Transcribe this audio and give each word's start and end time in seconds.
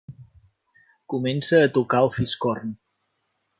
Comença 1.13 1.61
a 1.65 1.69
tocar 1.77 2.01
el 2.07 2.11
fiscorn. 2.17 2.75